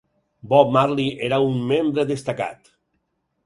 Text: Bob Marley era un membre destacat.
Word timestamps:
Bob 0.53 0.71
Marley 0.77 1.05
era 1.29 1.39
un 1.51 1.61
membre 1.75 2.09
destacat. 2.15 2.77